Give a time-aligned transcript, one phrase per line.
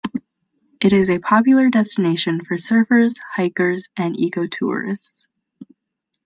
[0.81, 5.27] It is a popular destination for surfers, hikers and ecotourists.